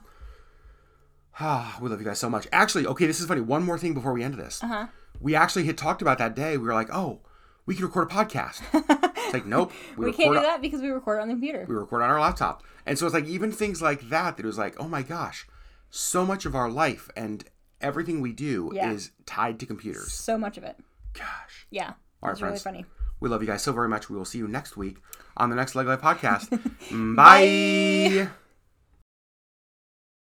[1.39, 2.47] Ah, we love you guys so much.
[2.53, 3.41] Actually, okay, this is funny.
[3.41, 4.63] One more thing before we end this.
[4.63, 4.87] Uh-huh.
[5.21, 6.57] We actually had talked about that day.
[6.57, 7.21] We were like, oh,
[7.67, 8.61] we can record a podcast.
[9.17, 9.73] it's like, nope.
[9.97, 11.65] We, record can't do that because we record on the computer.
[11.69, 12.63] We record on our laptop.
[12.87, 15.47] And so it's like even things like that that it was like, oh my gosh,
[15.91, 17.45] so much of our life and
[17.81, 18.91] everything we do Yeah.
[18.91, 20.13] is tied to computers.
[20.13, 20.77] So much of it.
[21.15, 21.67] Gosh.
[21.71, 21.91] Yeah.
[22.23, 22.63] All right, It's really friends.
[22.63, 22.85] funny.
[23.21, 24.11] We love you guys so very much.
[24.11, 24.97] We will see you next week
[25.37, 26.49] on the next LeggLife podcast.
[26.93, 28.29] Mm, bye.